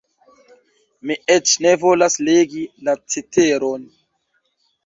Mi 1.11 1.17
eĉ 1.33 1.53
ne 1.65 1.73
volas 1.83 2.17
legi 2.31 2.65
la 2.89 2.97
ceteron. 3.15 3.85